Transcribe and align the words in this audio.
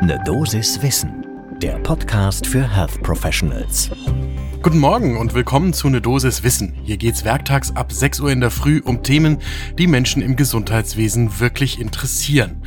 Ne 0.00 0.16
Dosis 0.24 0.80
Wissen, 0.80 1.26
der 1.60 1.76
Podcast 1.80 2.46
für 2.46 2.62
Health 2.72 3.02
Professionals. 3.02 3.90
Guten 4.62 4.78
Morgen 4.78 5.16
und 5.16 5.34
willkommen 5.34 5.72
zu 5.72 5.88
Ne 5.88 6.00
Dosis 6.00 6.44
Wissen. 6.44 6.74
Hier 6.84 6.96
geht's 6.96 7.24
werktags 7.24 7.74
ab 7.74 7.90
6 7.90 8.20
Uhr 8.20 8.30
in 8.30 8.40
der 8.40 8.52
Früh 8.52 8.80
um 8.84 9.02
Themen, 9.02 9.38
die 9.76 9.88
Menschen 9.88 10.22
im 10.22 10.36
Gesundheitswesen 10.36 11.40
wirklich 11.40 11.80
interessieren. 11.80 12.62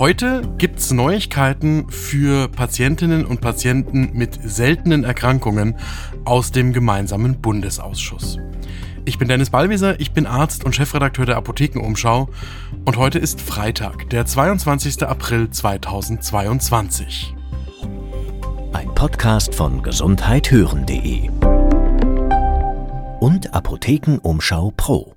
Heute 0.00 0.42
gibt's 0.58 0.90
Neuigkeiten 0.90 1.88
für 1.90 2.48
Patientinnen 2.48 3.24
und 3.24 3.40
Patienten 3.40 4.10
mit 4.12 4.36
seltenen 4.42 5.04
Erkrankungen 5.04 5.76
aus 6.24 6.50
dem 6.50 6.72
gemeinsamen 6.72 7.40
Bundesausschuss. 7.40 8.40
Ich 9.06 9.18
bin 9.18 9.28
Dennis 9.28 9.50
Ballwieser, 9.50 10.00
ich 10.00 10.12
bin 10.12 10.26
Arzt 10.26 10.64
und 10.64 10.74
Chefredakteur 10.74 11.26
der 11.26 11.36
Apothekenumschau 11.36 12.30
und 12.86 12.96
heute 12.96 13.18
ist 13.18 13.38
Freitag, 13.40 14.08
der 14.08 14.24
22. 14.24 15.02
April 15.02 15.50
2022. 15.50 17.34
Ein 18.72 18.94
Podcast 18.94 19.54
von 19.54 19.82
gesundheithören.de 19.82 21.28
und 23.20 23.52
Apothekenumschau 23.52 24.72
Pro. 24.74 25.13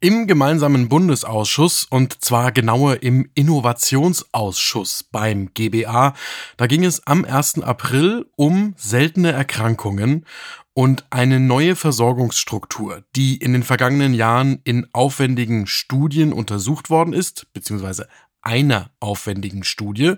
Im 0.00 0.28
gemeinsamen 0.28 0.88
Bundesausschuss 0.88 1.84
und 1.90 2.22
zwar 2.22 2.52
genauer 2.52 3.02
im 3.02 3.28
Innovationsausschuss 3.34 5.02
beim 5.02 5.52
GBA, 5.54 6.14
da 6.56 6.66
ging 6.68 6.84
es 6.84 7.04
am 7.08 7.24
1. 7.24 7.62
April 7.62 8.26
um 8.36 8.74
seltene 8.76 9.32
Erkrankungen 9.32 10.24
und 10.72 11.04
eine 11.10 11.40
neue 11.40 11.74
Versorgungsstruktur, 11.74 13.02
die 13.16 13.38
in 13.38 13.52
den 13.52 13.64
vergangenen 13.64 14.14
Jahren 14.14 14.60
in 14.62 14.86
aufwendigen 14.92 15.66
Studien 15.66 16.32
untersucht 16.32 16.90
worden 16.90 17.12
ist, 17.12 17.52
beziehungsweise 17.52 18.06
einer 18.48 18.90
aufwendigen 18.98 19.62
Studie 19.62 20.14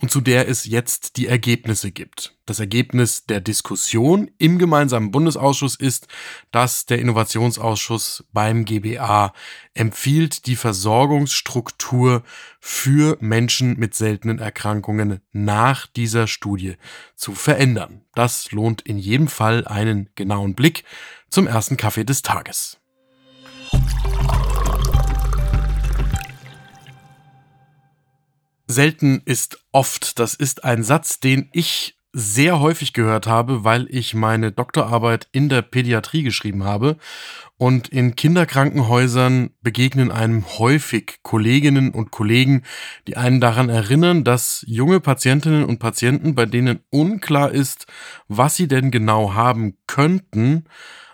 und 0.00 0.08
zu 0.08 0.20
der 0.20 0.48
es 0.48 0.64
jetzt 0.64 1.16
die 1.16 1.26
Ergebnisse 1.26 1.90
gibt. 1.90 2.36
Das 2.46 2.60
Ergebnis 2.60 3.26
der 3.26 3.40
Diskussion 3.40 4.30
im 4.38 4.60
gemeinsamen 4.60 5.10
Bundesausschuss 5.10 5.74
ist, 5.74 6.06
dass 6.52 6.86
der 6.86 7.00
Innovationsausschuss 7.00 8.24
beim 8.32 8.64
GBA 8.64 9.32
empfiehlt, 9.74 10.46
die 10.46 10.54
Versorgungsstruktur 10.54 12.22
für 12.60 13.16
Menschen 13.20 13.76
mit 13.76 13.96
seltenen 13.96 14.38
Erkrankungen 14.38 15.20
nach 15.32 15.88
dieser 15.88 16.28
Studie 16.28 16.76
zu 17.16 17.34
verändern. 17.34 18.02
Das 18.14 18.52
lohnt 18.52 18.82
in 18.82 18.98
jedem 18.98 19.26
Fall 19.26 19.66
einen 19.66 20.10
genauen 20.14 20.54
Blick 20.54 20.84
zum 21.28 21.48
ersten 21.48 21.76
Kaffee 21.76 22.04
des 22.04 22.22
Tages. 22.22 22.78
Selten 28.74 29.22
ist 29.24 29.64
oft. 29.72 30.18
Das 30.18 30.34
ist 30.34 30.64
ein 30.64 30.82
Satz, 30.82 31.20
den 31.20 31.48
ich 31.52 31.96
sehr 32.12 32.60
häufig 32.60 32.92
gehört 32.92 33.26
habe, 33.26 33.64
weil 33.64 33.88
ich 33.90 34.14
meine 34.14 34.52
Doktorarbeit 34.52 35.28
in 35.32 35.48
der 35.48 35.62
Pädiatrie 35.62 36.22
geschrieben 36.22 36.62
habe. 36.62 36.96
Und 37.56 37.88
in 37.88 38.14
Kinderkrankenhäusern 38.14 39.50
begegnen 39.62 40.12
einem 40.12 40.44
häufig 40.58 41.20
Kolleginnen 41.22 41.90
und 41.90 42.12
Kollegen, 42.12 42.62
die 43.08 43.16
einen 43.16 43.40
daran 43.40 43.68
erinnern, 43.68 44.22
dass 44.22 44.64
junge 44.68 45.00
Patientinnen 45.00 45.64
und 45.64 45.78
Patienten, 45.78 46.34
bei 46.34 46.46
denen 46.46 46.80
unklar 46.90 47.50
ist, 47.50 47.86
was 48.28 48.54
sie 48.54 48.68
denn 48.68 48.90
genau 48.90 49.34
haben 49.34 49.76
könnten, 49.86 50.64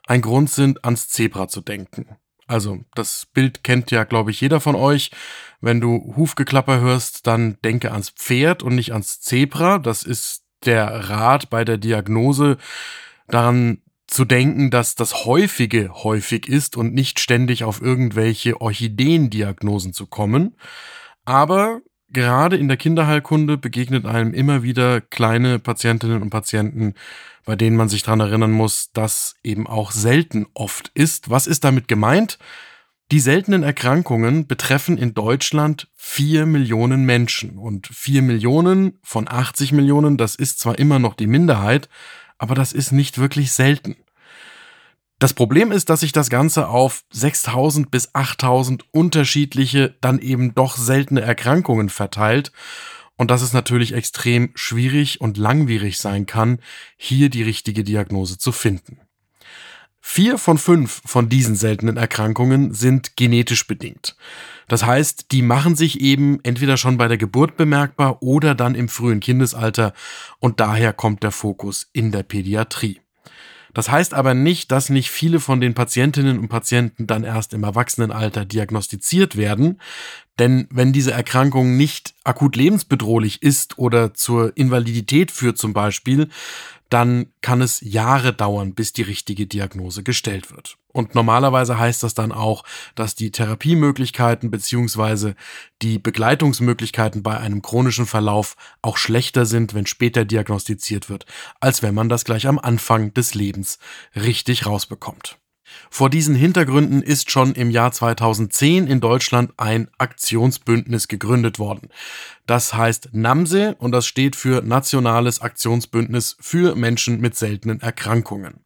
ein 0.06 0.20
Grund 0.20 0.50
sind, 0.50 0.84
ans 0.84 1.08
Zebra 1.08 1.48
zu 1.48 1.62
denken. 1.62 2.16
Also 2.50 2.80
das 2.96 3.28
Bild 3.32 3.62
kennt 3.62 3.92
ja, 3.92 4.02
glaube 4.02 4.32
ich, 4.32 4.40
jeder 4.40 4.58
von 4.58 4.74
euch. 4.74 5.12
Wenn 5.60 5.80
du 5.80 6.14
Hufgeklapper 6.16 6.80
hörst, 6.80 7.28
dann 7.28 7.58
denke 7.64 7.92
ans 7.92 8.10
Pferd 8.10 8.64
und 8.64 8.74
nicht 8.74 8.92
ans 8.92 9.20
Zebra. 9.20 9.78
Das 9.78 10.02
ist 10.02 10.42
der 10.64 11.10
Rat 11.10 11.48
bei 11.48 11.64
der 11.64 11.78
Diagnose 11.78 12.56
daran 13.28 13.82
zu 14.08 14.24
denken, 14.24 14.72
dass 14.72 14.96
das 14.96 15.24
Häufige 15.24 15.92
häufig 16.02 16.48
ist 16.48 16.76
und 16.76 16.92
nicht 16.92 17.20
ständig 17.20 17.62
auf 17.62 17.80
irgendwelche 17.80 18.60
Orchideendiagnosen 18.60 19.92
zu 19.92 20.08
kommen. 20.08 20.56
Aber 21.24 21.82
gerade 22.12 22.56
in 22.56 22.68
der 22.68 22.76
Kinderheilkunde 22.76 23.56
begegnet 23.56 24.06
einem 24.06 24.34
immer 24.34 24.62
wieder 24.62 25.00
kleine 25.00 25.58
Patientinnen 25.58 26.22
und 26.22 26.30
Patienten, 26.30 26.94
bei 27.44 27.56
denen 27.56 27.76
man 27.76 27.88
sich 27.88 28.02
daran 28.02 28.20
erinnern 28.20 28.52
muss, 28.52 28.92
dass 28.92 29.36
eben 29.42 29.66
auch 29.66 29.92
selten 29.92 30.46
oft 30.54 30.90
ist. 30.94 31.30
Was 31.30 31.46
ist 31.46 31.64
damit 31.64 31.88
gemeint? 31.88 32.38
Die 33.12 33.20
seltenen 33.20 33.64
Erkrankungen 33.64 34.46
betreffen 34.46 34.96
in 34.96 35.14
Deutschland 35.14 35.88
vier 35.96 36.46
Millionen 36.46 37.04
Menschen 37.04 37.58
und 37.58 37.88
vier 37.88 38.22
Millionen 38.22 39.00
von 39.02 39.26
80 39.28 39.72
Millionen, 39.72 40.16
das 40.16 40.36
ist 40.36 40.60
zwar 40.60 40.78
immer 40.78 41.00
noch 41.00 41.14
die 41.14 41.26
Minderheit, 41.26 41.88
aber 42.38 42.54
das 42.54 42.72
ist 42.72 42.92
nicht 42.92 43.18
wirklich 43.18 43.50
selten. 43.50 43.96
Das 45.20 45.34
Problem 45.34 45.70
ist, 45.70 45.90
dass 45.90 46.00
sich 46.00 46.12
das 46.12 46.30
Ganze 46.30 46.68
auf 46.68 47.04
6000 47.12 47.90
bis 47.90 48.14
8000 48.14 48.86
unterschiedliche, 48.90 49.94
dann 50.00 50.18
eben 50.18 50.54
doch 50.54 50.78
seltene 50.78 51.20
Erkrankungen 51.20 51.90
verteilt 51.90 52.52
und 53.16 53.30
dass 53.30 53.42
es 53.42 53.52
natürlich 53.52 53.92
extrem 53.92 54.50
schwierig 54.54 55.20
und 55.20 55.36
langwierig 55.36 55.98
sein 55.98 56.24
kann, 56.24 56.58
hier 56.96 57.28
die 57.28 57.42
richtige 57.42 57.84
Diagnose 57.84 58.38
zu 58.38 58.50
finden. 58.50 58.98
Vier 60.00 60.38
von 60.38 60.56
fünf 60.56 61.02
von 61.04 61.28
diesen 61.28 61.54
seltenen 61.54 61.98
Erkrankungen 61.98 62.72
sind 62.72 63.18
genetisch 63.18 63.66
bedingt. 63.66 64.16
Das 64.68 64.86
heißt, 64.86 65.32
die 65.32 65.42
machen 65.42 65.76
sich 65.76 66.00
eben 66.00 66.40
entweder 66.44 66.78
schon 66.78 66.96
bei 66.96 67.08
der 67.08 67.18
Geburt 67.18 67.58
bemerkbar 67.58 68.22
oder 68.22 68.54
dann 68.54 68.74
im 68.74 68.88
frühen 68.88 69.20
Kindesalter 69.20 69.92
und 70.38 70.60
daher 70.60 70.94
kommt 70.94 71.22
der 71.22 71.30
Fokus 71.30 71.90
in 71.92 72.10
der 72.10 72.22
Pädiatrie. 72.22 73.02
Das 73.74 73.90
heißt 73.90 74.14
aber 74.14 74.34
nicht, 74.34 74.72
dass 74.72 74.90
nicht 74.90 75.10
viele 75.10 75.40
von 75.40 75.60
den 75.60 75.74
Patientinnen 75.74 76.38
und 76.38 76.48
Patienten 76.48 77.06
dann 77.06 77.24
erst 77.24 77.54
im 77.54 77.64
Erwachsenenalter 77.64 78.44
diagnostiziert 78.44 79.36
werden. 79.36 79.80
Denn 80.38 80.66
wenn 80.70 80.92
diese 80.92 81.12
Erkrankung 81.12 81.76
nicht 81.76 82.14
akut 82.24 82.56
lebensbedrohlich 82.56 83.42
ist 83.42 83.78
oder 83.78 84.14
zur 84.14 84.56
Invalidität 84.56 85.30
führt 85.30 85.58
zum 85.58 85.72
Beispiel, 85.72 86.28
dann 86.90 87.32
kann 87.40 87.62
es 87.62 87.80
Jahre 87.80 88.32
dauern, 88.32 88.74
bis 88.74 88.92
die 88.92 89.02
richtige 89.02 89.46
Diagnose 89.46 90.02
gestellt 90.02 90.50
wird. 90.50 90.76
Und 90.92 91.14
normalerweise 91.14 91.78
heißt 91.78 92.02
das 92.02 92.14
dann 92.14 92.32
auch, 92.32 92.64
dass 92.96 93.14
die 93.14 93.30
Therapiemöglichkeiten 93.30 94.50
beziehungsweise 94.50 95.36
die 95.82 96.00
Begleitungsmöglichkeiten 96.00 97.22
bei 97.22 97.38
einem 97.38 97.62
chronischen 97.62 98.06
Verlauf 98.06 98.56
auch 98.82 98.96
schlechter 98.96 99.46
sind, 99.46 99.72
wenn 99.72 99.86
später 99.86 100.24
diagnostiziert 100.24 101.08
wird, 101.08 101.26
als 101.60 101.82
wenn 101.82 101.94
man 101.94 102.08
das 102.08 102.24
gleich 102.24 102.48
am 102.48 102.58
Anfang 102.58 103.14
des 103.14 103.34
Lebens 103.34 103.78
richtig 104.16 104.66
rausbekommt. 104.66 105.38
Vor 105.90 106.10
diesen 106.10 106.34
Hintergründen 106.34 107.02
ist 107.02 107.30
schon 107.30 107.54
im 107.54 107.70
Jahr 107.70 107.92
2010 107.92 108.86
in 108.86 109.00
Deutschland 109.00 109.52
ein 109.56 109.88
Aktionsbündnis 109.98 111.08
gegründet 111.08 111.58
worden. 111.58 111.88
Das 112.46 112.74
heißt 112.74 113.10
NAMSE 113.12 113.74
und 113.78 113.92
das 113.92 114.06
steht 114.06 114.36
für 114.36 114.62
Nationales 114.62 115.40
Aktionsbündnis 115.40 116.36
für 116.40 116.74
Menschen 116.76 117.20
mit 117.20 117.36
seltenen 117.36 117.80
Erkrankungen. 117.80 118.64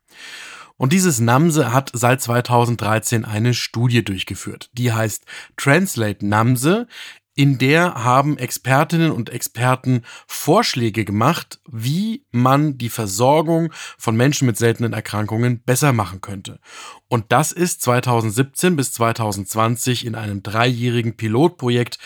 Und 0.76 0.92
dieses 0.92 1.20
NAMSE 1.20 1.72
hat 1.72 1.90
seit 1.92 2.20
2013 2.20 3.24
eine 3.24 3.54
Studie 3.54 4.04
durchgeführt. 4.04 4.70
Die 4.72 4.92
heißt 4.92 5.24
Translate 5.56 6.26
NAMSE, 6.26 6.88
in 7.34 7.58
der 7.58 8.04
haben 8.04 8.38
Expertinnen 8.38 9.10
und 9.10 9.30
Experten 9.30 10.02
Vorschläge 10.26 11.04
gemacht, 11.04 11.60
wie 11.68 12.24
man 12.30 12.78
die 12.78 12.88
Versorgung 12.88 13.72
von 13.98 14.16
Menschen 14.16 14.46
mit 14.46 14.56
seltenen 14.56 14.92
Erkrankungen 14.92 15.60
besser 15.62 15.92
machen 15.92 16.20
könnte. 16.20 16.60
Und 17.08 17.32
das 17.32 17.52
ist 17.52 17.82
2017 17.82 18.76
bis 18.76 18.92
2020 18.92 20.06
in 20.06 20.14
einem 20.14 20.42
dreijährigen 20.42 21.16
Pilotprojekt 21.16 21.98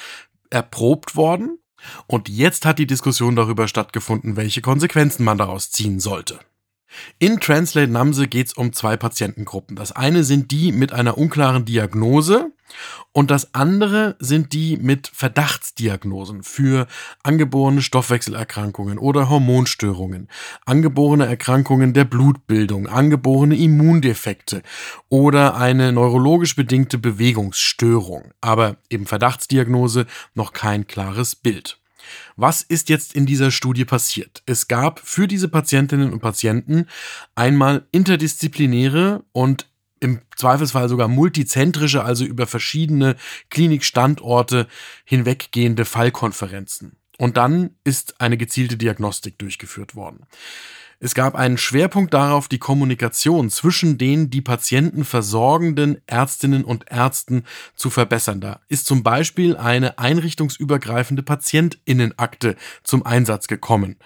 erprobt 0.50 1.15
worden. 1.15 1.59
Und 2.06 2.28
jetzt 2.28 2.65
hat 2.65 2.78
die 2.78 2.87
Diskussion 2.87 3.36
darüber 3.36 3.69
stattgefunden, 3.69 4.36
welche 4.36 4.63
Konsequenzen 4.63 5.24
man 5.24 5.39
daraus 5.39 5.71
ziehen 5.71 6.01
sollte. 6.01 6.41
In 7.18 7.40
Translate 7.40 7.90
Namse 7.90 8.28
geht 8.28 8.48
es 8.48 8.52
um 8.52 8.72
zwei 8.72 8.96
Patientengruppen. 8.96 9.76
Das 9.76 9.92
eine 9.92 10.24
sind 10.24 10.50
die 10.50 10.72
mit 10.72 10.92
einer 10.92 11.18
unklaren 11.18 11.64
Diagnose 11.64 12.52
und 13.12 13.30
das 13.30 13.54
andere 13.54 14.16
sind 14.18 14.52
die 14.52 14.76
mit 14.76 15.10
Verdachtsdiagnosen 15.12 16.42
für 16.42 16.86
angeborene 17.22 17.82
Stoffwechselerkrankungen 17.82 18.98
oder 18.98 19.28
Hormonstörungen, 19.28 20.28
angeborene 20.66 21.26
Erkrankungen 21.26 21.94
der 21.94 22.04
Blutbildung, 22.04 22.86
angeborene 22.86 23.56
Immundefekte 23.56 24.62
oder 25.08 25.56
eine 25.56 25.92
neurologisch 25.92 26.56
bedingte 26.56 26.98
Bewegungsstörung. 26.98 28.32
Aber 28.40 28.76
eben 28.90 29.06
Verdachtsdiagnose 29.06 30.06
noch 30.34 30.52
kein 30.52 30.86
klares 30.86 31.34
Bild. 31.34 31.78
Was 32.37 32.63
ist 32.63 32.89
jetzt 32.89 33.15
in 33.15 33.27
dieser 33.27 33.51
Studie 33.51 33.84
passiert? 33.84 34.43
Es 34.47 34.69
gab 34.69 35.01
für 35.01 35.27
diese 35.27 35.49
Patientinnen 35.49 36.13
und 36.13 36.21
Patienten 36.21 36.87
einmal 37.34 37.87
interdisziplinäre 37.93 39.25
und 39.33 39.69
im 40.01 40.21
Zweifelsfall 40.37 40.89
sogar 40.89 41.09
multizentrische, 41.09 42.05
also 42.05 42.25
über 42.25 42.47
verschiedene 42.47 43.16
Klinikstandorte 43.51 44.69
hinweggehende 45.05 45.84
Fallkonferenzen. 45.84 46.97
Und 47.19 47.37
dann 47.37 47.71
ist 47.83 48.21
eine 48.21 48.37
gezielte 48.37 48.77
Diagnostik 48.77 49.39
durchgeführt 49.39 49.97
worden. 49.97 50.27
Es 51.00 51.15
gab 51.15 51.36
einen 51.36 51.59
Schwerpunkt 51.59 52.12
darauf, 52.12 52.48
die 52.48 52.59
Kommunikation 52.59 53.50
zwischen 53.50 53.98
den 53.98 54.30
die 54.30 54.41
Patienten 54.41 55.04
versorgenden 55.04 56.00
Ärztinnen 56.06 56.65
und 56.65 56.91
Ärzten 56.91 57.45
zu 57.77 57.89
verbessern. 57.89 58.41
Da 58.41 58.60
ist 58.68 58.86
zum 58.86 59.04
Beispiel 59.04 59.56
eine 59.56 59.98
einrichtungsübergreifende 59.98 61.22
Patientinnenakte 61.22 62.56
zum 62.83 63.06
Einsatz 63.06 63.47
gekommen. 63.47 63.97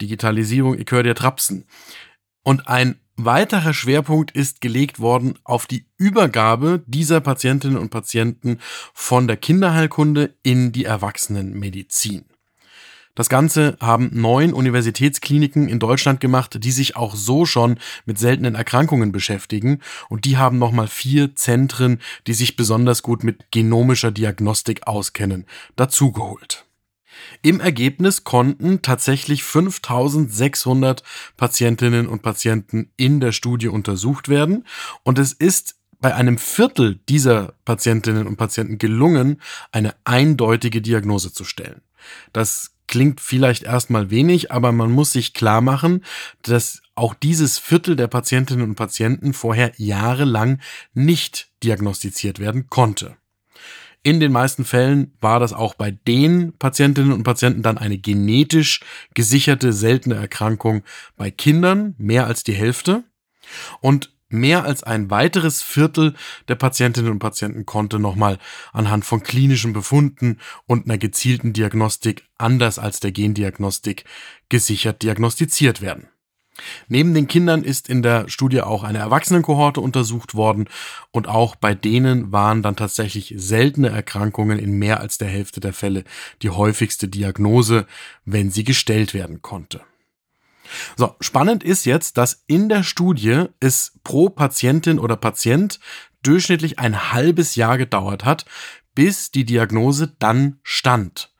Digitalisierung, 0.00 0.78
ich 0.78 0.88
höre 0.88 1.02
dir 1.02 1.16
Trapsen. 1.16 1.66
Und 2.44 2.68
ein 2.68 3.00
weiterer 3.16 3.74
Schwerpunkt 3.74 4.30
ist 4.30 4.60
gelegt 4.60 5.00
worden 5.00 5.38
auf 5.42 5.66
die 5.66 5.86
Übergabe 5.96 6.84
dieser 6.86 7.20
Patientinnen 7.20 7.78
und 7.78 7.90
Patienten 7.90 8.60
von 8.92 9.26
der 9.26 9.36
Kinderheilkunde 9.36 10.34
in 10.44 10.70
die 10.70 10.84
Erwachsenenmedizin. 10.84 12.26
Das 13.14 13.28
Ganze 13.28 13.76
haben 13.80 14.10
neun 14.12 14.52
Universitätskliniken 14.52 15.68
in 15.68 15.78
Deutschland 15.78 16.20
gemacht, 16.20 16.58
die 16.64 16.72
sich 16.72 16.96
auch 16.96 17.14
so 17.14 17.46
schon 17.46 17.78
mit 18.06 18.18
seltenen 18.18 18.56
Erkrankungen 18.56 19.12
beschäftigen. 19.12 19.80
Und 20.08 20.24
die 20.24 20.36
haben 20.36 20.58
nochmal 20.58 20.88
vier 20.88 21.36
Zentren, 21.36 22.00
die 22.26 22.34
sich 22.34 22.56
besonders 22.56 23.02
gut 23.02 23.22
mit 23.22 23.52
genomischer 23.52 24.10
Diagnostik 24.10 24.86
auskennen, 24.88 25.46
dazugeholt. 25.76 26.66
Im 27.42 27.60
Ergebnis 27.60 28.24
konnten 28.24 28.82
tatsächlich 28.82 29.44
5600 29.44 31.04
Patientinnen 31.36 32.08
und 32.08 32.22
Patienten 32.22 32.90
in 32.96 33.20
der 33.20 33.30
Studie 33.30 33.68
untersucht 33.68 34.28
werden. 34.28 34.66
Und 35.04 35.20
es 35.20 35.32
ist 35.32 35.76
bei 36.00 36.14
einem 36.14 36.36
Viertel 36.36 37.00
dieser 37.08 37.54
Patientinnen 37.64 38.26
und 38.26 38.36
Patienten 38.36 38.78
gelungen, 38.78 39.40
eine 39.72 39.94
eindeutige 40.04 40.82
Diagnose 40.82 41.32
zu 41.32 41.44
stellen. 41.44 41.80
Das 42.32 42.73
klingt 42.94 43.20
vielleicht 43.20 43.64
erstmal 43.64 44.10
wenig, 44.10 44.52
aber 44.52 44.70
man 44.70 44.92
muss 44.92 45.10
sich 45.10 45.34
klar 45.34 45.60
machen, 45.60 46.04
dass 46.42 46.80
auch 46.94 47.12
dieses 47.12 47.58
Viertel 47.58 47.96
der 47.96 48.06
Patientinnen 48.06 48.62
und 48.62 48.76
Patienten 48.76 49.32
vorher 49.32 49.72
jahrelang 49.78 50.60
nicht 50.92 51.48
diagnostiziert 51.64 52.38
werden 52.38 52.68
konnte. 52.70 53.16
In 54.04 54.20
den 54.20 54.30
meisten 54.30 54.64
Fällen 54.64 55.12
war 55.20 55.40
das 55.40 55.52
auch 55.52 55.74
bei 55.74 55.90
den 55.90 56.56
Patientinnen 56.56 57.10
und 57.10 57.24
Patienten 57.24 57.62
dann 57.62 57.78
eine 57.78 57.98
genetisch 57.98 58.78
gesicherte 59.12 59.72
seltene 59.72 60.14
Erkrankung 60.14 60.84
bei 61.16 61.32
Kindern, 61.32 61.96
mehr 61.98 62.28
als 62.28 62.44
die 62.44 62.54
Hälfte. 62.54 63.02
Und 63.80 64.13
Mehr 64.28 64.64
als 64.64 64.82
ein 64.82 65.10
weiteres 65.10 65.62
Viertel 65.62 66.14
der 66.48 66.54
Patientinnen 66.54 67.12
und 67.12 67.18
Patienten 67.18 67.66
konnte 67.66 67.98
nochmal 67.98 68.38
anhand 68.72 69.04
von 69.04 69.22
klinischen 69.22 69.72
Befunden 69.72 70.38
und 70.66 70.86
einer 70.86 70.98
gezielten 70.98 71.52
Diagnostik 71.52 72.24
anders 72.36 72.78
als 72.78 73.00
der 73.00 73.12
Gendiagnostik 73.12 74.04
gesichert 74.48 75.02
diagnostiziert 75.02 75.82
werden. 75.82 76.08
Neben 76.88 77.14
den 77.14 77.26
Kindern 77.26 77.64
ist 77.64 77.88
in 77.88 78.02
der 78.02 78.28
Studie 78.28 78.60
auch 78.60 78.84
eine 78.84 78.98
Erwachsenenkohorte 78.98 79.80
untersucht 79.80 80.34
worden 80.34 80.68
und 81.10 81.28
auch 81.28 81.56
bei 81.56 81.74
denen 81.74 82.32
waren 82.32 82.62
dann 82.62 82.76
tatsächlich 82.76 83.34
seltene 83.36 83.88
Erkrankungen 83.88 84.58
in 84.58 84.78
mehr 84.78 85.00
als 85.00 85.18
der 85.18 85.28
Hälfte 85.28 85.60
der 85.60 85.72
Fälle 85.72 86.04
die 86.42 86.50
häufigste 86.50 87.08
Diagnose, 87.08 87.86
wenn 88.24 88.50
sie 88.50 88.64
gestellt 88.64 89.14
werden 89.14 89.42
konnte. 89.42 89.80
So, 90.96 91.14
spannend 91.20 91.62
ist 91.62 91.86
jetzt, 91.86 92.16
dass 92.16 92.44
in 92.46 92.68
der 92.68 92.82
Studie 92.82 93.46
es 93.60 93.98
pro 94.04 94.28
Patientin 94.30 94.98
oder 94.98 95.16
Patient 95.16 95.80
durchschnittlich 96.22 96.78
ein 96.78 97.12
halbes 97.12 97.54
Jahr 97.54 97.78
gedauert 97.78 98.24
hat, 98.24 98.44
bis 98.94 99.30
die 99.30 99.44
Diagnose 99.44 100.14
dann 100.18 100.58
stand. 100.62 101.32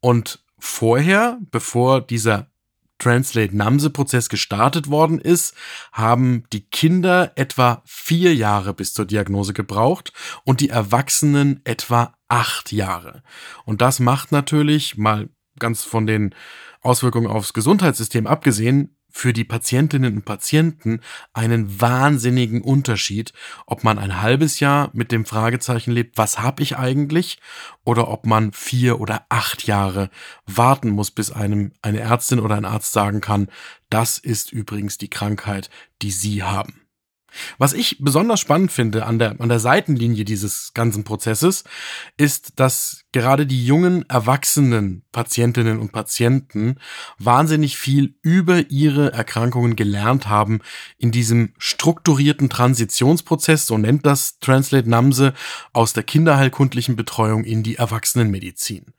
Und 0.00 0.44
vorher, 0.58 1.38
bevor 1.50 2.00
dieser 2.00 2.50
Translate-Namse-Prozess 2.98 4.28
gestartet 4.28 4.88
worden 4.88 5.20
ist, 5.20 5.54
haben 5.92 6.44
die 6.52 6.66
Kinder 6.68 7.32
etwa 7.36 7.82
vier 7.84 8.34
Jahre 8.34 8.72
bis 8.72 8.94
zur 8.94 9.04
Diagnose 9.04 9.52
gebraucht 9.52 10.12
und 10.44 10.60
die 10.60 10.70
Erwachsenen 10.70 11.60
etwa 11.64 12.14
acht 12.28 12.72
Jahre. 12.72 13.22
Und 13.64 13.82
das 13.82 14.00
macht 14.00 14.32
natürlich 14.32 14.96
mal 14.96 15.28
ganz 15.58 15.84
von 15.84 16.06
den 16.06 16.34
Auswirkungen 16.82 17.26
aufs 17.26 17.52
Gesundheitssystem 17.52 18.26
abgesehen, 18.26 18.96
für 19.16 19.32
die 19.32 19.44
Patientinnen 19.44 20.16
und 20.16 20.24
Patienten 20.26 21.00
einen 21.32 21.80
wahnsinnigen 21.80 22.60
Unterschied, 22.60 23.32
ob 23.64 23.82
man 23.82 23.98
ein 23.98 24.20
halbes 24.20 24.60
Jahr 24.60 24.90
mit 24.92 25.10
dem 25.10 25.24
Fragezeichen 25.24 25.90
lebt, 25.90 26.18
was 26.18 26.38
habe 26.38 26.62
ich 26.62 26.76
eigentlich, 26.76 27.38
oder 27.82 28.08
ob 28.08 28.26
man 28.26 28.52
vier 28.52 29.00
oder 29.00 29.24
acht 29.30 29.66
Jahre 29.66 30.10
warten 30.44 30.90
muss, 30.90 31.10
bis 31.10 31.30
einem 31.30 31.72
eine 31.80 32.00
Ärztin 32.00 32.40
oder 32.40 32.56
ein 32.56 32.66
Arzt 32.66 32.92
sagen 32.92 33.22
kann, 33.22 33.48
das 33.88 34.18
ist 34.18 34.52
übrigens 34.52 34.98
die 34.98 35.08
Krankheit, 35.10 35.70
die 36.02 36.10
Sie 36.10 36.42
haben. 36.42 36.85
Was 37.58 37.72
ich 37.72 37.98
besonders 38.00 38.40
spannend 38.40 38.72
finde 38.72 39.06
an 39.06 39.18
der, 39.18 39.40
an 39.40 39.48
der 39.48 39.58
Seitenlinie 39.58 40.24
dieses 40.24 40.72
ganzen 40.74 41.04
Prozesses, 41.04 41.64
ist, 42.16 42.58
dass 42.60 43.04
gerade 43.12 43.46
die 43.46 43.64
jungen, 43.64 44.08
erwachsenen 44.08 45.04
Patientinnen 45.12 45.78
und 45.78 45.92
Patienten 45.92 46.76
wahnsinnig 47.18 47.76
viel 47.76 48.16
über 48.22 48.70
ihre 48.70 49.12
Erkrankungen 49.12 49.76
gelernt 49.76 50.28
haben 50.28 50.60
in 50.98 51.10
diesem 51.10 51.52
strukturierten 51.58 52.48
Transitionsprozess, 52.48 53.66
so 53.66 53.78
nennt 53.78 54.06
das 54.06 54.38
Translate 54.40 54.88
Namse, 54.88 55.32
aus 55.72 55.92
der 55.92 56.02
kinderheilkundlichen 56.02 56.96
Betreuung 56.96 57.44
in 57.44 57.62
die 57.62 57.76
Erwachsenenmedizin. 57.76 58.92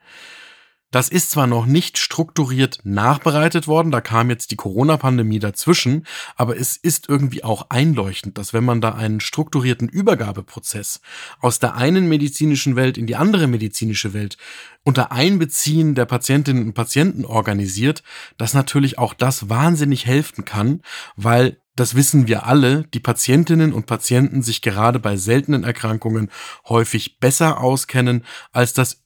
Das 0.90 1.10
ist 1.10 1.30
zwar 1.30 1.46
noch 1.46 1.66
nicht 1.66 1.98
strukturiert 1.98 2.78
nachbereitet 2.82 3.66
worden, 3.66 3.90
da 3.90 4.00
kam 4.00 4.30
jetzt 4.30 4.50
die 4.52 4.56
Corona-Pandemie 4.56 5.38
dazwischen, 5.38 6.06
aber 6.34 6.56
es 6.56 6.78
ist 6.78 7.10
irgendwie 7.10 7.44
auch 7.44 7.66
einleuchtend, 7.68 8.38
dass 8.38 8.54
wenn 8.54 8.64
man 8.64 8.80
da 8.80 8.94
einen 8.94 9.20
strukturierten 9.20 9.90
Übergabeprozess 9.90 11.02
aus 11.40 11.58
der 11.58 11.74
einen 11.74 12.08
medizinischen 12.08 12.74
Welt 12.74 12.96
in 12.96 13.06
die 13.06 13.16
andere 13.16 13.48
medizinische 13.48 14.14
Welt 14.14 14.38
unter 14.82 15.12
Einbeziehen 15.12 15.94
der 15.94 16.06
Patientinnen 16.06 16.64
und 16.64 16.72
Patienten 16.72 17.26
organisiert, 17.26 18.02
dass 18.38 18.54
natürlich 18.54 18.96
auch 18.96 19.12
das 19.12 19.50
wahnsinnig 19.50 20.06
helfen 20.06 20.46
kann, 20.46 20.80
weil 21.16 21.58
das 21.78 21.94
wissen 21.94 22.26
wir 22.26 22.44
alle, 22.46 22.84
die 22.92 22.98
Patientinnen 22.98 23.72
und 23.72 23.86
Patienten 23.86 24.42
sich 24.42 24.62
gerade 24.62 24.98
bei 24.98 25.16
seltenen 25.16 25.62
Erkrankungen 25.62 26.28
häufig 26.68 27.20
besser 27.20 27.60
auskennen, 27.60 28.24
als 28.50 28.72
das 28.72 29.02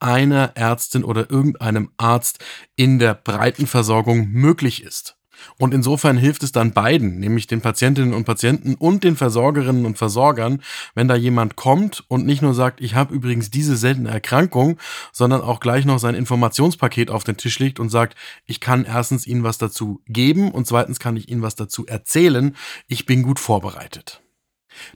irgendeiner 0.00 0.52
Ärztin 0.56 1.04
oder 1.04 1.30
irgendeinem 1.30 1.90
Arzt 1.96 2.44
in 2.76 2.98
der 2.98 3.14
breiten 3.14 3.66
Versorgung 3.66 4.28
möglich 4.30 4.82
ist. 4.82 5.16
Und 5.58 5.74
insofern 5.74 6.16
hilft 6.16 6.42
es 6.42 6.52
dann 6.52 6.72
beiden, 6.72 7.20
nämlich 7.20 7.46
den 7.46 7.60
Patientinnen 7.60 8.14
und 8.14 8.24
Patienten 8.24 8.74
und 8.74 9.04
den 9.04 9.16
Versorgerinnen 9.16 9.84
und 9.84 9.98
Versorgern, 9.98 10.62
wenn 10.94 11.08
da 11.08 11.14
jemand 11.14 11.56
kommt 11.56 12.04
und 12.08 12.24
nicht 12.24 12.40
nur 12.40 12.54
sagt, 12.54 12.80
ich 12.80 12.94
habe 12.94 13.14
übrigens 13.14 13.50
diese 13.50 13.76
seltene 13.76 14.08
Erkrankung, 14.10 14.78
sondern 15.12 15.42
auch 15.42 15.60
gleich 15.60 15.84
noch 15.84 15.98
sein 15.98 16.14
Informationspaket 16.14 17.10
auf 17.10 17.24
den 17.24 17.36
Tisch 17.36 17.58
legt 17.58 17.78
und 17.80 17.90
sagt, 17.90 18.16
ich 18.46 18.60
kann 18.60 18.86
erstens 18.86 19.26
Ihnen 19.26 19.42
was 19.42 19.58
dazu 19.58 20.00
geben 20.06 20.52
und 20.52 20.66
zweitens 20.66 20.98
kann 20.98 21.18
ich 21.18 21.28
Ihnen 21.28 21.42
was 21.42 21.54
dazu 21.54 21.86
erzählen. 21.86 22.56
Ich 22.88 23.04
bin 23.04 23.22
gut 23.22 23.38
vorbereitet. 23.38 24.22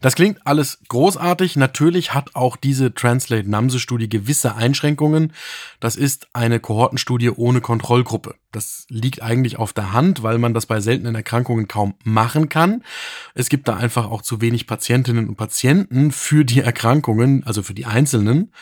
Das 0.00 0.14
klingt 0.14 0.46
alles 0.46 0.78
großartig. 0.88 1.56
Natürlich 1.56 2.14
hat 2.14 2.34
auch 2.34 2.56
diese 2.56 2.94
Translate-Namse-Studie 2.94 4.08
gewisse 4.08 4.54
Einschränkungen. 4.54 5.32
Das 5.78 5.96
ist 5.96 6.28
eine 6.32 6.60
Kohortenstudie 6.60 7.30
ohne 7.30 7.60
Kontrollgruppe. 7.60 8.34
Das 8.52 8.86
liegt 8.88 9.22
eigentlich 9.22 9.58
auf 9.58 9.72
der 9.72 9.92
Hand, 9.92 10.22
weil 10.22 10.38
man 10.38 10.54
das 10.54 10.66
bei 10.66 10.80
seltenen 10.80 11.14
Erkrankungen 11.14 11.68
kaum 11.68 11.94
machen 12.04 12.48
kann. 12.48 12.82
Es 13.34 13.48
gibt 13.48 13.68
da 13.68 13.76
einfach 13.76 14.10
auch 14.10 14.22
zu 14.22 14.40
wenig 14.40 14.66
Patientinnen 14.66 15.28
und 15.28 15.36
Patienten 15.36 16.12
für 16.12 16.44
die 16.44 16.60
Erkrankungen, 16.60 17.44
also 17.44 17.62
für 17.62 17.74
die 17.74 17.86
Einzelnen. 17.86 18.52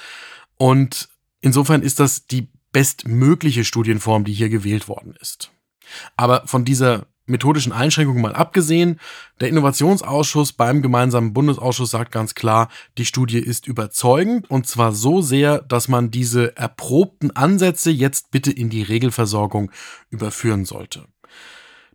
Und 0.56 1.08
insofern 1.40 1.82
ist 1.82 2.00
das 2.00 2.26
die 2.26 2.48
bestmögliche 2.72 3.64
Studienform, 3.64 4.24
die 4.24 4.32
hier 4.32 4.48
gewählt 4.48 4.88
worden 4.88 5.14
ist. 5.20 5.50
Aber 6.16 6.46
von 6.46 6.64
dieser 6.64 7.06
methodischen 7.28 7.72
Einschränkungen 7.72 8.22
mal 8.22 8.34
abgesehen, 8.34 9.00
der 9.40 9.48
Innovationsausschuss 9.48 10.52
beim 10.52 10.82
gemeinsamen 10.82 11.32
Bundesausschuss 11.32 11.90
sagt 11.90 12.12
ganz 12.12 12.34
klar, 12.34 12.68
die 12.96 13.04
Studie 13.04 13.38
ist 13.38 13.66
überzeugend 13.66 14.50
und 14.50 14.66
zwar 14.66 14.92
so 14.92 15.20
sehr, 15.20 15.60
dass 15.60 15.88
man 15.88 16.10
diese 16.10 16.56
erprobten 16.56 17.30
Ansätze 17.36 17.90
jetzt 17.90 18.30
bitte 18.30 18.50
in 18.50 18.70
die 18.70 18.82
Regelversorgung 18.82 19.70
überführen 20.10 20.64
sollte. 20.64 21.06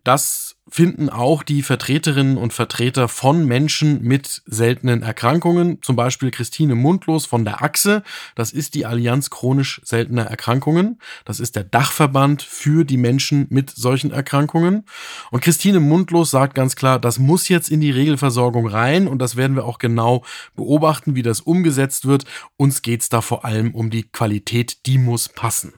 Das 0.04 0.56
finden 0.68 1.08
auch 1.08 1.42
die 1.42 1.62
Vertreterinnen 1.62 2.36
und 2.36 2.52
Vertreter 2.52 3.08
von 3.08 3.46
Menschen 3.46 4.02
mit 4.02 4.42
seltenen 4.44 5.02
Erkrankungen, 5.02 5.78
zum 5.82 5.96
Beispiel 5.96 6.30
Christine 6.30 6.74
Mundlos 6.74 7.24
von 7.24 7.44
der 7.44 7.62
Achse. 7.62 8.02
Das 8.34 8.52
ist 8.52 8.74
die 8.74 8.84
Allianz 8.84 9.30
chronisch 9.30 9.80
seltener 9.84 10.24
Erkrankungen. 10.24 10.98
Das 11.24 11.40
ist 11.40 11.56
der 11.56 11.64
Dachverband 11.64 12.42
für 12.42 12.84
die 12.84 12.98
Menschen 12.98 13.46
mit 13.48 13.70
solchen 13.70 14.10
Erkrankungen. 14.10 14.84
Und 15.30 15.42
Christine 15.42 15.80
Mundlos 15.80 16.30
sagt 16.30 16.54
ganz 16.54 16.76
klar, 16.76 16.98
das 16.98 17.18
muss 17.18 17.48
jetzt 17.48 17.70
in 17.70 17.80
die 17.80 17.90
Regelversorgung 17.90 18.66
rein 18.66 19.08
und 19.08 19.20
das 19.20 19.36
werden 19.36 19.56
wir 19.56 19.64
auch 19.64 19.78
genau 19.78 20.24
beobachten, 20.54 21.14
wie 21.14 21.22
das 21.22 21.40
umgesetzt 21.40 22.06
wird. 22.06 22.24
Uns 22.56 22.82
geht's 22.82 23.08
da 23.08 23.22
vor 23.22 23.44
allem 23.46 23.74
um 23.74 23.88
die 23.88 24.04
Qualität, 24.04 24.84
die 24.86 24.98
muss 24.98 25.30
passen. 25.30 25.72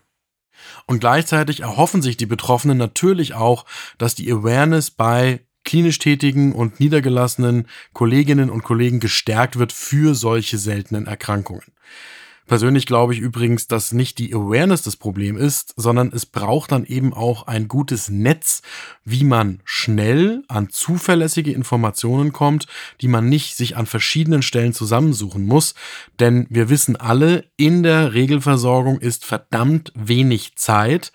Und 0.87 1.01
gleichzeitig 1.01 1.61
erhoffen 1.61 2.03
sich 2.03 2.17
die 2.17 2.27
Betroffenen 2.27 2.79
natürlich 2.79 3.35
auch, 3.35 3.65
dass 3.99 4.15
die 4.15 4.31
Awareness 4.31 4.91
bei 4.91 5.41
klinisch 5.65 5.99
tätigen 5.99 6.53
und 6.53 6.81
niedergelassenen 6.81 7.67
Kolleginnen 7.93 8.51
und 8.51 8.63
Kollegen 8.63 9.01
gestärkt 9.01 9.59
wird 9.59 9.73
für 9.73 10.15
solche 10.15 10.59
seltenen 10.59 11.07
Erkrankungen. 11.07 11.65
Persönlich 12.47 12.87
glaube 12.87 13.13
ich 13.13 13.21
übrigens, 13.21 13.67
dass 13.67 13.93
nicht 13.93 14.19
die 14.19 14.33
Awareness 14.33 14.83
das 14.83 14.97
Problem 14.97 15.37
ist, 15.37 15.75
sondern 15.77 16.13
es 16.13 16.27
braucht 16.27 16.71
dann 16.71 16.85
eben 16.85 17.13
auch 17.13 17.47
ein 17.49 17.67
gutes 17.67 18.09
Netz, 18.09 18.63
wie 19.05 19.25
man 19.25 19.61
schnell 19.65 20.45
an 20.47 20.69
zuverlässige 20.71 21.53
Informationen 21.53 22.33
kommt, 22.33 22.67
die 23.01 23.09
man 23.09 23.29
nicht 23.29 23.57
sich 23.57 23.77
an 23.77 23.87
verschiedenen 23.87 24.43
Stellen 24.43 24.73
zusammensuchen 24.73 25.45
muss. 25.45 25.75
Denn 26.21 26.47
wir 26.49 26.69
wissen 26.69 26.95
alle, 26.95 27.45
in 27.57 27.83
der 27.83 28.15
Regelversorgung 28.15 29.01
ist 29.01 29.25
verdammt 29.25 29.93
wenig 29.95 30.57
Zeit 30.57 31.13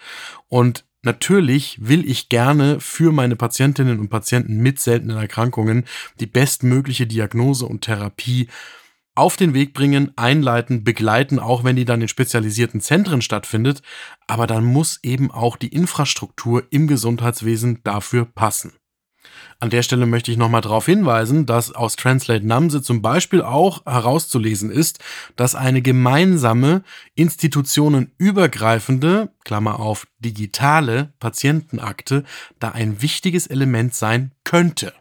und 0.50 0.86
Natürlich 1.04 1.80
will 1.82 2.08
ich 2.08 2.30
gerne 2.30 2.80
für 2.80 3.12
meine 3.12 3.36
Patientinnen 3.36 4.00
und 4.00 4.10
Patienten 4.10 4.58
mit 4.58 4.80
seltenen 4.80 5.18
Erkrankungen 5.18 5.86
die 6.20 6.28
bestmögliche 6.28 7.08
Diagnose 7.08 7.66
und 7.66 7.82
Therapie 7.82 8.50
auf 9.16 9.36
den 9.36 9.54
Weg 9.54 9.74
bringen, 9.74 10.12
einleiten, 10.16 10.84
begleiten, 10.84 11.40
auch 11.40 11.64
wenn 11.64 11.76
die 11.76 11.86
dann 11.86 12.02
in 12.02 12.08
spezialisierten 12.08 12.82
Zentren 12.82 13.22
stattfindet. 13.22 13.82
Aber 14.28 14.48
dann 14.48 14.64
muss 14.64 15.00
eben 15.04 15.32
auch 15.32 15.58
die 15.58 15.70
Infrastruktur 15.70 16.64
im 16.70 16.88
Gesundheitswesen 16.88 17.82
dafür 17.84 18.26
passen. 18.26 18.74
An 19.60 19.70
der 19.70 19.84
Stelle 19.84 20.08
möchte 20.08 20.32
ich 20.32 20.38
nochmal 20.38 20.62
darauf 20.62 20.88
hinweisen, 20.88 21.46
dass 21.46 21.72
aus 21.72 21.96
Translate 21.96 22.46
Namse 22.46 22.82
zum 22.82 23.04
Beispiel 23.04 23.44
auch 23.44 23.86
herauszulesen 23.86 24.72
ist, 24.72 24.98
dass 25.36 25.54
eine 25.54 25.84
gemeinsame, 25.84 26.82
institutionenübergreifende, 27.14 29.30
Klammer 29.44 29.80
auf, 29.80 30.08
digitale 30.20 31.14
Patientenakte 31.20 32.24
da 32.60 32.70
ein 32.70 33.04
wichtiges 33.04 33.46
Element 33.46 33.94
sein 33.94 34.32
könnte. 34.44 34.94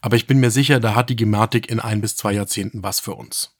Aber 0.00 0.16
ich 0.16 0.26
bin 0.26 0.38
mir 0.38 0.50
sicher, 0.50 0.80
da 0.80 0.94
hat 0.94 1.10
die 1.10 1.16
Gematik 1.16 1.70
in 1.70 1.80
ein 1.80 2.00
bis 2.00 2.16
zwei 2.16 2.32
Jahrzehnten 2.32 2.82
was 2.82 3.00
für 3.00 3.14
uns. 3.14 3.56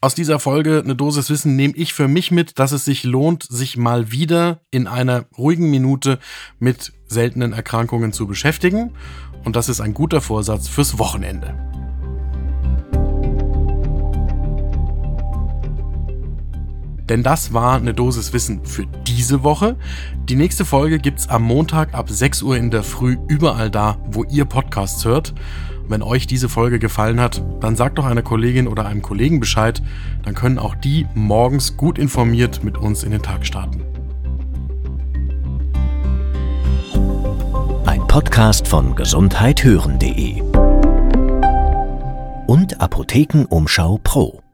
Aus 0.00 0.14
dieser 0.14 0.38
Folge 0.38 0.82
eine 0.84 0.94
Dosis 0.94 1.30
Wissen 1.30 1.56
nehme 1.56 1.74
ich 1.74 1.94
für 1.94 2.06
mich 2.06 2.30
mit, 2.30 2.58
dass 2.58 2.72
es 2.72 2.84
sich 2.84 3.02
lohnt, 3.02 3.42
sich 3.42 3.76
mal 3.76 4.12
wieder 4.12 4.60
in 4.70 4.86
einer 4.86 5.24
ruhigen 5.36 5.70
Minute 5.70 6.18
mit 6.58 6.92
seltenen 7.06 7.52
Erkrankungen 7.52 8.12
zu 8.12 8.26
beschäftigen. 8.26 8.92
Und 9.44 9.56
das 9.56 9.68
ist 9.68 9.80
ein 9.80 9.94
guter 9.94 10.20
Vorsatz 10.20 10.68
fürs 10.68 10.98
Wochenende. 10.98 11.75
Denn 17.08 17.22
das 17.22 17.52
war 17.52 17.76
eine 17.76 17.94
Dosis 17.94 18.32
Wissen 18.32 18.64
für 18.64 18.86
diese 19.06 19.42
Woche. 19.44 19.76
Die 20.28 20.34
nächste 20.34 20.64
Folge 20.64 20.98
gibt's 20.98 21.28
am 21.28 21.42
Montag 21.42 21.94
ab 21.94 22.10
6 22.10 22.42
Uhr 22.42 22.56
in 22.56 22.70
der 22.70 22.82
Früh 22.82 23.16
überall 23.28 23.70
da, 23.70 23.98
wo 24.06 24.24
ihr 24.24 24.44
Podcasts 24.44 25.04
hört. 25.04 25.34
Wenn 25.88 26.02
euch 26.02 26.26
diese 26.26 26.48
Folge 26.48 26.80
gefallen 26.80 27.20
hat, 27.20 27.42
dann 27.60 27.76
sagt 27.76 27.98
doch 27.98 28.06
einer 28.06 28.22
Kollegin 28.22 28.66
oder 28.66 28.86
einem 28.86 29.02
Kollegen 29.02 29.38
Bescheid, 29.38 29.80
dann 30.24 30.34
können 30.34 30.58
auch 30.58 30.74
die 30.74 31.06
morgens 31.14 31.76
gut 31.76 31.96
informiert 31.96 32.64
mit 32.64 32.76
uns 32.76 33.04
in 33.04 33.12
den 33.12 33.22
Tag 33.22 33.46
starten. 33.46 33.82
Ein 37.86 38.04
Podcast 38.08 38.66
von 38.66 38.96
gesundheithören.de 38.96 40.42
und 42.48 42.80
Apothekenumschau 42.80 44.00
Pro. 44.02 44.45